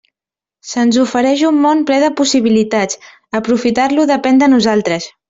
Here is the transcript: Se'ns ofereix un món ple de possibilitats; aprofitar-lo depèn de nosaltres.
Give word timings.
Se'ns 0.69 0.97
ofereix 1.01 1.43
un 1.49 1.59
món 1.65 1.83
ple 1.91 1.99
de 2.05 2.09
possibilitats; 2.21 2.99
aprofitar-lo 3.41 4.09
depèn 4.17 4.43
de 4.45 4.51
nosaltres. 4.57 5.09